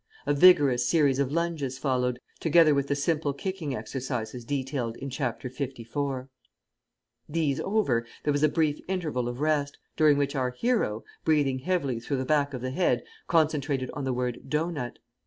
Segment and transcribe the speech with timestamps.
[0.25, 5.47] A vigorous series of lunges followed, together with the simple kicking exercises detailed in chapter
[5.47, 6.25] LIV.
[7.29, 11.99] These over, there was a brief interval of rest, during which our hero, breathing heavily
[11.99, 14.97] through the back of the head, concentrated on the word "dough nut."